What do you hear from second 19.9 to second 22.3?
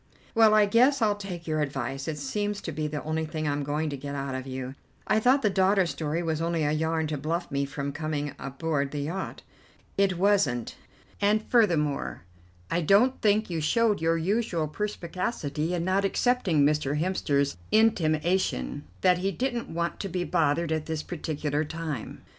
to be bothered at this particular time."